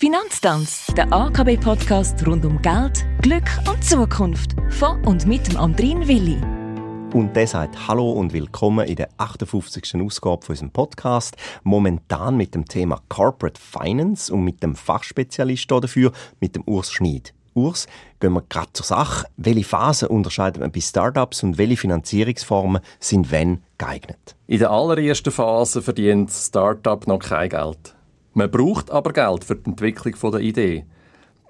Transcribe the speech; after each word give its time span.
Finanztanz, 0.00 0.86
der 0.96 1.12
AKB-Podcast 1.12 2.24
rund 2.24 2.44
um 2.44 2.62
Geld, 2.62 3.04
Glück 3.20 3.50
und 3.68 3.82
Zukunft. 3.82 4.54
Von 4.70 5.04
und 5.04 5.26
mit 5.26 5.48
dem 5.48 5.56
Andrin 5.56 6.06
Willi. 6.06 6.38
Und 7.12 7.34
der 7.34 7.48
sagt 7.48 7.88
Hallo 7.88 8.12
und 8.12 8.32
willkommen 8.32 8.86
in 8.86 8.94
der 8.94 9.08
58. 9.16 10.00
Ausgabe 10.00 10.46
von 10.46 10.52
unserem 10.52 10.70
Podcast. 10.70 11.36
Momentan 11.64 12.36
mit 12.36 12.54
dem 12.54 12.64
Thema 12.64 13.00
Corporate 13.08 13.60
Finance 13.60 14.32
und 14.32 14.44
mit 14.44 14.62
dem 14.62 14.76
Fachspezialist 14.76 15.68
dafür, 15.68 16.12
mit 16.38 16.54
dem 16.54 16.62
Urs 16.66 16.92
Schmid. 16.92 17.34
Urs, 17.54 17.88
gehen 18.20 18.34
wir 18.34 18.44
gerade 18.48 18.72
zur 18.74 18.86
Sache. 18.86 19.26
Welche 19.36 19.64
Phasen 19.64 20.10
unterscheidet 20.10 20.60
man 20.60 20.70
bei 20.70 20.80
Startups 20.80 21.42
und 21.42 21.58
welche 21.58 21.76
Finanzierungsformen 21.76 22.82
sind 23.00 23.32
wenn 23.32 23.64
geeignet? 23.78 24.36
In 24.46 24.60
der 24.60 24.70
allerersten 24.70 25.32
Phase 25.32 25.82
verdient 25.82 26.30
Startup 26.30 27.04
noch 27.08 27.18
kein 27.18 27.48
Geld. 27.48 27.96
Man 28.38 28.52
braucht 28.52 28.92
aber 28.92 29.12
Geld 29.12 29.42
für 29.42 29.56
die 29.56 29.68
Entwicklung 29.68 30.30
der 30.30 30.40
Idee. 30.40 30.86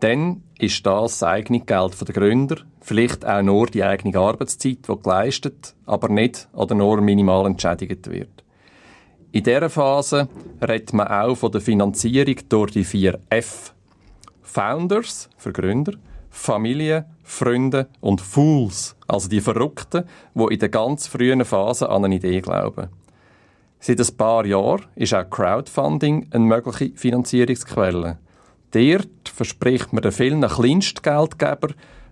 Dann 0.00 0.42
ist 0.58 0.86
das 0.86 1.18
das 1.18 1.22
eigene 1.22 1.60
Geld 1.60 2.00
der 2.00 2.14
Gründer, 2.14 2.56
vielleicht 2.80 3.26
auch 3.26 3.42
nur 3.42 3.66
die 3.66 3.84
eigene 3.84 4.18
Arbeitszeit, 4.18 4.88
die 4.88 5.02
geleistet, 5.02 5.74
aber 5.84 6.08
nicht 6.08 6.48
oder 6.54 6.74
nur 6.74 7.02
minimal 7.02 7.44
entschädigt 7.44 8.10
wird. 8.10 8.42
In 9.32 9.42
dieser 9.42 9.68
Phase 9.68 10.30
redet 10.66 10.94
man 10.94 11.08
auch 11.08 11.34
von 11.34 11.52
der 11.52 11.60
Finanzierung 11.60 12.36
durch 12.48 12.70
die 12.70 12.84
vier 12.84 13.18
F. 13.28 13.74
Founders 14.40 15.28
für 15.36 15.52
Gründer, 15.52 15.92
Familie, 16.30 17.04
Freunde 17.22 17.88
und 18.00 18.22
Fools, 18.22 18.96
also 19.06 19.28
die 19.28 19.42
Verrückten, 19.42 20.04
die 20.34 20.54
in 20.54 20.58
der 20.58 20.70
ganz 20.70 21.06
frühen 21.06 21.44
Phase 21.44 21.90
an 21.90 22.06
eine 22.06 22.14
Idee 22.14 22.40
glauben. 22.40 22.88
Seit 23.80 24.00
ein 24.00 24.16
paar 24.16 24.44
Jahren 24.44 24.84
ist 24.96 25.14
auch 25.14 25.28
Crowdfunding 25.28 26.28
eine 26.30 26.44
mögliche 26.44 26.96
Finanzierungsquelle. 26.96 28.18
Dort 28.72 29.28
verspricht 29.28 29.92
man 29.92 30.02
den 30.02 30.12
vielen 30.12 30.42
Kleinstgeldgeber 30.42 31.68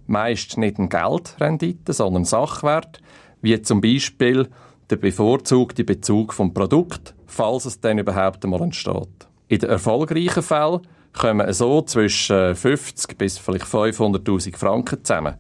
meist 0.07 0.57
nicht 0.57 0.79
eine 0.79 0.89
Geldrendite, 0.89 1.93
sondern 1.93 2.25
Sachwert, 2.25 3.01
wie 3.43 3.61
zum 3.63 3.81
Beispiel 3.81 4.49
der 4.91 4.97
bevorzugte 4.97 5.85
Bezug 5.85 6.33
vom 6.33 6.55
Produkt, 6.55 7.15
falls 7.27 7.65
es 7.65 7.81
dann 7.81 7.99
überhaupt 7.99 8.45
einmal 8.45 8.63
entsteht. 8.63 9.29
In 9.49 9.59
den 9.59 9.71
erfolgreichen 9.71 10.43
Fällen 10.43 10.81
kommen 11.13 11.53
so 11.53 11.83
zwischen 11.83 12.55
50 12.55 13.19
bis 13.19 13.39
vielleicht 13.39 13.67
500.000 13.67 14.57
Franken 14.57 15.05
zusammen. 15.05 15.35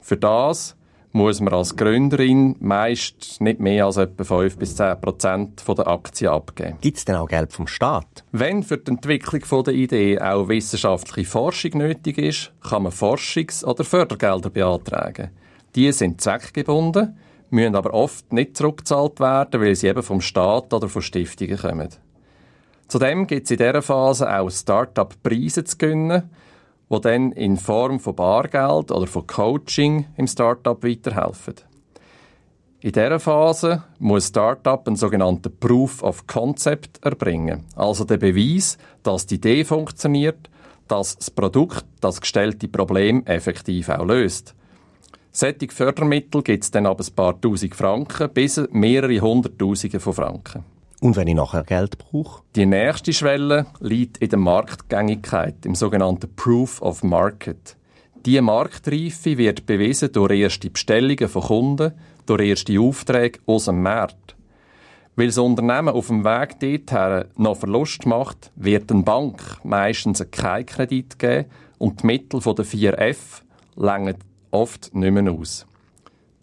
Für 0.00 0.16
das 0.16 0.76
muss 1.12 1.40
man 1.40 1.52
als 1.52 1.76
Gründerin 1.76 2.56
meist 2.60 3.40
nicht 3.40 3.58
mehr 3.58 3.86
als 3.86 3.96
etwa 3.96 4.22
5 4.22 4.58
bis 4.58 4.76
10 4.76 5.00
Prozent 5.00 5.64
der 5.66 5.86
Aktien 5.86 6.30
abgeben. 6.30 6.78
Gibt 6.80 6.98
es 6.98 7.04
denn 7.04 7.16
auch 7.16 7.28
Geld 7.28 7.52
vom 7.52 7.66
Staat? 7.66 8.24
Wenn 8.32 8.62
für 8.62 8.78
die 8.78 8.92
Entwicklung 8.92 9.64
der 9.64 9.74
Idee 9.74 10.20
auch 10.20 10.48
wissenschaftliche 10.48 11.28
Forschung 11.28 11.78
nötig 11.78 12.18
ist, 12.18 12.52
kann 12.62 12.84
man 12.84 12.92
Forschungs- 12.92 13.64
oder 13.64 13.82
Fördergelder 13.82 14.50
beantragen. 14.50 15.30
Die 15.74 15.90
sind 15.92 16.20
zweckgebunden, 16.20 17.16
müssen 17.50 17.74
aber 17.74 17.92
oft 17.92 18.32
nicht 18.32 18.56
zurückgezahlt 18.56 19.18
werden, 19.20 19.60
weil 19.60 19.74
sie 19.74 19.88
eben 19.88 20.02
vom 20.02 20.20
Staat 20.20 20.72
oder 20.72 20.88
von 20.88 21.02
Stiftungen 21.02 21.58
kommen. 21.58 21.88
Zudem 22.86 23.26
gibt 23.26 23.44
es 23.44 23.50
in 23.52 23.58
dieser 23.58 23.82
Phase 23.82 24.32
auch 24.32 24.50
Start-up-Preise 24.50 25.64
zu 25.64 25.78
gewinnen, 25.78 26.30
die 26.90 27.00
dann 27.00 27.32
in 27.32 27.56
Form 27.56 28.00
von 28.00 28.16
Bargeld 28.16 28.90
oder 28.90 29.06
von 29.06 29.26
Coaching 29.26 30.06
im 30.16 30.26
Startup 30.26 30.82
weiterhelfen. 30.82 31.54
In 32.82 32.92
dieser 32.92 33.20
Phase 33.20 33.84
muss 33.98 34.28
Startup 34.28 34.86
einen 34.86 34.96
sogenannten 34.96 35.54
Proof 35.58 36.02
of 36.02 36.26
Concept 36.26 37.04
erbringen, 37.04 37.64
also 37.76 38.04
der 38.04 38.16
Beweis, 38.16 38.78
dass 39.02 39.26
die 39.26 39.34
Idee 39.34 39.64
funktioniert, 39.64 40.48
dass 40.88 41.16
das 41.16 41.30
Produkt 41.30 41.84
das 42.00 42.20
gestellte 42.20 42.68
Problem 42.68 43.24
effektiv 43.26 43.90
auch 43.90 44.06
löst. 44.06 44.54
Solche 45.30 45.68
Fördermittel 45.68 46.42
gibt 46.42 46.64
es 46.64 46.70
dann 46.70 46.86
ab 46.86 47.00
ein 47.00 47.14
paar 47.14 47.40
Tausend 47.40 47.76
Franken 47.76 48.30
bis 48.30 48.60
mehrere 48.72 49.20
Hunderttausende 49.20 50.00
von 50.00 50.14
Franken. 50.14 50.64
Und 51.00 51.16
wenn 51.16 51.28
ich 51.28 51.34
nachher 51.34 51.64
Geld 51.64 51.96
brauche? 51.96 52.42
Die 52.54 52.66
nächste 52.66 53.14
Schwelle 53.14 53.66
liegt 53.80 54.18
in 54.18 54.28
der 54.28 54.38
Marktgängigkeit, 54.38 55.64
im 55.64 55.74
sogenannten 55.74 56.34
Proof 56.36 56.82
of 56.82 57.02
Market. 57.02 57.76
Diese 58.26 58.42
Marktreife 58.42 59.38
wird 59.38 59.64
bewiesen 59.64 60.12
durch 60.12 60.38
erste 60.38 60.68
Bestellungen 60.68 61.28
von 61.28 61.42
Kunden, 61.42 61.92
durch 62.26 62.46
erste 62.46 62.78
Aufträge 62.78 63.40
aus 63.46 63.64
dem 63.64 63.82
Markt. 63.82 64.36
Weil 65.16 65.28
das 65.28 65.38
Unternehmen 65.38 65.88
auf 65.88 66.08
dem 66.08 66.22
Weg 66.22 66.60
dorthin 66.60 67.24
noch 67.36 67.56
Verlust 67.56 68.04
macht, 68.04 68.52
wird 68.56 68.92
eine 68.92 69.02
Bank 69.02 69.42
meistens 69.64 70.24
keinen 70.30 70.66
Kredit 70.66 71.18
geben 71.18 71.46
und 71.78 72.02
die 72.02 72.06
Mittel 72.06 72.40
der 72.40 72.64
4F 72.64 73.40
längern 73.74 74.16
oft 74.50 74.94
nicht 74.94 75.12
mehr 75.12 75.32
aus. 75.32 75.66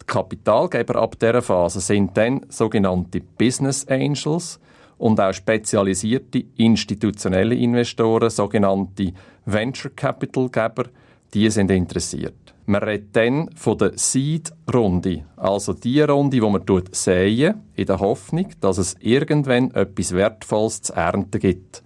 Kapitalgeber 0.08 0.96
ab 0.96 1.18
dieser 1.20 1.42
Phase 1.42 1.80
sind 1.80 2.16
dann 2.16 2.40
sogenannte 2.48 3.20
Business 3.20 3.86
Angels 3.86 4.58
und 4.96 5.20
auch 5.20 5.32
spezialisierte 5.32 6.44
institutionelle 6.56 7.54
Investoren, 7.54 8.30
sogenannte 8.30 9.12
Venture 9.44 9.92
Capital 9.94 10.48
Geber, 10.48 10.84
die 11.32 11.48
sind 11.50 11.70
interessiert. 11.70 12.34
Man 12.66 12.82
redet 12.82 13.14
dann 13.14 13.50
von 13.54 13.78
der 13.78 13.92
Seed-Runde, 13.96 15.24
also 15.36 15.72
die 15.72 16.00
Runde, 16.00 16.42
wo 16.42 16.50
man 16.50 16.64
säen, 16.92 17.62
in 17.74 17.86
der 17.86 18.00
Hoffnung, 18.00 18.48
dass 18.60 18.78
es 18.78 18.96
irgendwann 19.00 19.70
etwas 19.70 20.12
Wertvolles 20.12 20.82
zu 20.82 20.94
ernten 20.94 21.38
gibt. 21.38 21.82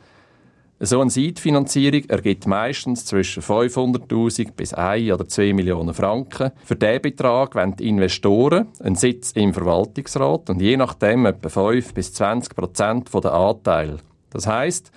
So 0.84 1.00
eine 1.00 1.10
Seed-Finanzierung 1.10 2.06
ergibt 2.08 2.48
meistens 2.48 3.06
zwischen 3.06 3.40
500.000 3.40 4.50
bis 4.50 4.74
1 4.74 5.12
oder 5.12 5.28
2 5.28 5.52
Millionen 5.52 5.94
Franken. 5.94 6.50
Für 6.64 6.74
diesen 6.74 7.02
Betrag 7.02 7.54
wollen 7.54 7.76
die 7.76 7.86
Investoren 7.88 8.66
einen 8.80 8.96
Sitz 8.96 9.30
im 9.30 9.54
Verwaltungsrat 9.54 10.50
und 10.50 10.60
je 10.60 10.76
nachdem 10.76 11.26
etwa 11.26 11.48
5 11.48 11.94
bis 11.94 12.12
20 12.14 12.56
Prozent 12.56 13.14
der 13.14 13.32
Anteile. 13.32 13.98
Das 14.30 14.48
heisst, 14.48 14.90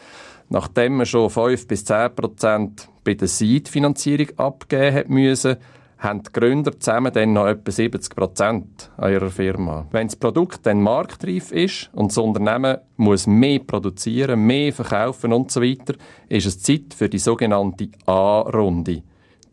nachdem 0.50 0.98
man 0.98 1.06
schon 1.06 1.30
5 1.30 1.68
bis 1.68 1.86
10 1.86 2.16
Prozent 2.16 2.90
bei 3.04 3.14
der 3.14 3.28
Seed-Finanzierung 3.28 4.40
abgeben 4.40 4.96
hat 4.96 5.10
müssen, 5.10 5.58
haben 6.06 6.24
die 6.24 6.32
Gründer 6.32 6.80
zusammen 6.80 7.12
dann 7.12 7.34
noch 7.34 7.48
etwa 7.48 7.72
70 7.72 8.16
Prozent 8.16 8.92
an 8.96 9.12
ihrer 9.12 9.30
Firma. 9.30 9.86
Wenn 9.92 10.08
das 10.08 10.16
Produkt 10.16 10.66
dann 10.66 10.82
marktreif 10.82 11.52
ist 11.52 11.90
und 11.94 12.12
das 12.12 12.18
Unternehmen 12.18 12.78
muss 12.96 13.28
mehr 13.28 13.60
produzieren, 13.60 14.46
mehr 14.46 14.72
verkaufen 14.72 15.34
und 15.34 15.52
so 15.52 15.62
weiter, 15.62 15.96
ist 16.30 16.46
es 16.46 16.62
Zeit 16.62 16.94
für 16.96 17.10
die 17.10 17.20
sogenannte 17.20 17.90
A-Runde. 18.06 19.04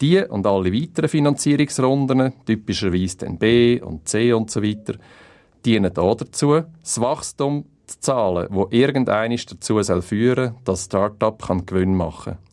Die 0.00 0.18
und 0.18 0.46
alle 0.46 0.72
weiteren 0.72 1.08
Finanzierungsrunden, 1.08 2.32
typischerweise 2.44 3.18
dann 3.18 3.38
B 3.38 3.80
und 3.80 4.08
C 4.08 4.32
und 4.32 4.50
so 4.50 4.62
weiter, 4.62 4.94
dienen 5.64 5.96
auch 5.96 6.16
dazu, 6.16 6.62
das 6.80 7.00
Wachstum 7.00 7.64
zu 7.86 8.00
zahlen, 8.00 8.48
wo 8.50 8.68
irgendeines 8.70 9.46
dazu 9.46 9.82
soll 9.82 10.02
führen, 10.02 10.54
dass 10.64 10.80
das 10.80 10.84
Startup 10.86 11.66
Gewinn 11.66 11.94
machen 11.94 12.34
kann. 12.34 12.51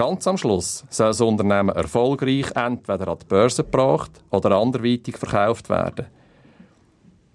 Ganz 0.00 0.26
am 0.26 0.38
Schluss 0.38 0.82
soll 0.88 1.08
das 1.08 1.20
Unternehmen 1.20 1.76
erfolgreich 1.76 2.46
entweder 2.54 3.08
an 3.08 3.18
die 3.18 3.26
Börse 3.26 3.64
gebracht 3.64 4.10
oder 4.30 4.52
anderweitig 4.52 5.18
verkauft 5.18 5.68
werden. 5.68 6.06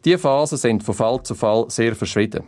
Diese 0.04 0.18
Phasen 0.18 0.58
sind 0.58 0.82
von 0.82 0.96
Fall 0.96 1.22
zu 1.22 1.36
Fall 1.36 1.66
sehr 1.68 1.94
verschieden. 1.94 2.44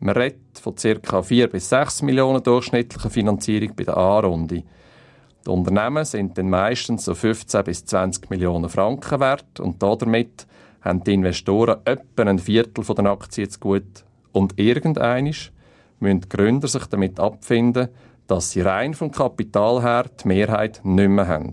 Man 0.00 0.16
redet 0.16 0.58
von 0.60 0.74
ca. 0.74 1.22
4 1.22 1.46
bis 1.46 1.68
6 1.68 2.02
Millionen 2.02 2.42
durchschnittlicher 2.42 3.08
Finanzierung 3.08 3.76
bei 3.76 3.84
der 3.84 3.96
A-Runde. 3.96 4.64
Die 5.46 5.48
Unternehmen 5.48 6.04
sind 6.06 6.36
dann 6.36 6.50
meistens 6.50 7.04
so 7.04 7.14
15 7.14 7.62
bis 7.62 7.84
20 7.84 8.30
Millionen 8.30 8.68
Franken 8.68 9.20
wert 9.20 9.60
und 9.60 9.80
damit 9.80 10.44
haben 10.80 11.04
die 11.04 11.14
Investoren 11.14 11.78
etwa 11.84 12.24
ein 12.24 12.40
Viertel 12.40 12.82
den 12.82 13.06
Aktien 13.06 13.48
zu 13.48 13.60
gut. 13.60 14.02
Und 14.32 14.58
irgendeinisch 14.58 15.52
müssen 16.00 16.22
die 16.22 16.28
Gründer 16.28 16.66
sich 16.66 16.86
damit 16.86 17.20
abfinden, 17.20 17.90
dass 18.32 18.50
sie 18.50 18.62
rein 18.62 18.94
vom 18.94 19.10
Kapital 19.10 19.82
her 19.82 20.06
die 20.22 20.28
Mehrheit 20.28 20.80
nicht 20.84 21.10
mehr 21.10 21.28
haben. 21.28 21.52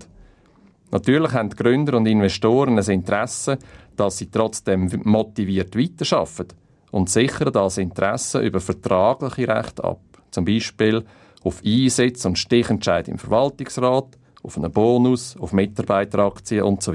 Natürlich 0.91 1.33
haben 1.33 1.49
Gründer 1.49 1.97
und 1.97 2.05
Investoren 2.05 2.79
ein 2.79 2.89
Interesse, 2.89 3.59
dass 3.97 4.17
sie 4.17 4.31
trotzdem 4.31 4.89
motiviert 5.03 5.77
weiterarbeiten 5.77 6.57
und 6.91 7.09
sichern 7.09 7.51
das 7.51 7.79
Interesse 7.79 8.39
über 8.39 8.61
vertragliche 8.61 9.49
Rechte 9.49 9.83
ab. 9.83 9.99
Zum 10.31 10.45
Beispiel 10.45 11.03
auf 11.43 11.61
Einsitz 11.65 12.23
und 12.23 12.39
Stichentscheid 12.39 13.09
im 13.09 13.17
Verwaltungsrat, 13.17 14.17
auf 14.41 14.57
einen 14.57 14.71
Bonus, 14.71 15.35
auf 15.37 15.51
Mitarbeiteraktien 15.51 16.63
und 16.63 16.81
so. 16.81 16.93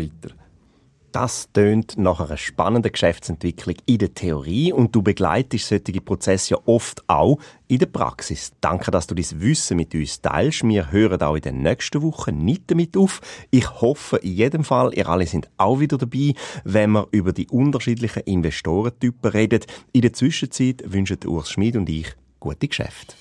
Das 1.15 1.49
tönt 1.53 1.97
nach 1.97 2.19
einer 2.19 2.37
spannenden 2.37 2.91
Geschäftsentwicklung 2.91 3.77
in 3.87 3.99
der 3.99 4.15
Theorie 4.15 4.73
und 4.73 4.97
du 4.97 5.01
begleitest 5.01 5.69
solche 5.69 6.01
Prozesse 6.01 6.55
ja 6.55 6.61
oft 6.67 7.05
auch 7.09 7.39
in 7.69 7.79
der 7.79 7.87
Praxis. 7.87 8.53
Danke, 8.61 8.91
dass 8.91 9.07
du 9.07 9.15
dein 9.15 9.41
Wissen 9.41 9.77
mit 9.77 9.95
uns 9.95 10.21
teilst. 10.21 10.65
Wir 10.65 10.91
hören 10.91 11.23
auch 11.23 11.37
in 11.37 11.43
den 11.43 11.63
nächsten 11.63 12.03
Wochen 12.03 12.39
nicht 12.39 12.69
damit 12.69 12.97
auf. 12.97 13.21
Ich 13.53 13.81
hoffe 13.81 14.17
in 14.17 14.33
jedem 14.33 14.65
Fall, 14.65 14.93
ihr 14.93 15.09
alle 15.09 15.29
sind 15.29 15.49
auch 15.57 15.79
wieder 15.79 15.99
dabei, 15.99 16.35
wenn 16.65 16.91
wir 16.91 17.07
über 17.13 17.33
die 17.33 17.47
unterschiedlichen 17.47 18.25
Investorentypen 18.25 19.31
reden. 19.31 19.61
In 19.93 20.03
der 20.03 20.15
Zwischenzeit 20.15 20.83
wünschen 20.85 21.19
Urs 21.27 21.49
Schmid 21.49 21.77
und 21.77 21.89
ich 21.89 22.13
gute 22.41 22.67
Geschäfte. 22.67 23.15